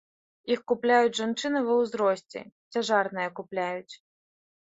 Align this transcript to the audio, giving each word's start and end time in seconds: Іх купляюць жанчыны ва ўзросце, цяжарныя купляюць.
Іх 0.53 0.61
купляюць 0.69 1.17
жанчыны 1.19 1.59
ва 1.67 1.75
ўзросце, 1.81 2.39
цяжарныя 2.77 3.29
купляюць. 3.41 3.93